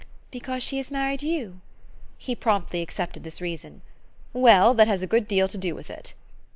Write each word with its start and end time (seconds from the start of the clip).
"Because 0.31 0.63
she 0.63 0.77
has 0.77 0.89
married 0.89 1.21
you?" 1.21 1.61
He 2.17 2.33
promptly 2.33 2.81
accepted 2.81 3.23
this 3.23 3.39
reason. 3.39 3.83
"Well, 4.33 4.73
that 4.73 4.87
has 4.87 5.03
a 5.03 5.05
good 5.05 5.27
deal 5.27 5.47
to 5.47 5.59
do 5.59 5.75
with 5.75 5.91
it." 5.91 6.15